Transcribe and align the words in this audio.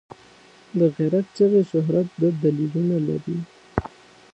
د 0.77 0.79
غیرت 0.95 1.25
چغې 1.37 1.61
شهرت 1.71 2.07
دوه 2.19 2.31
دلیلونه 2.43 2.97
لري. 3.07 3.37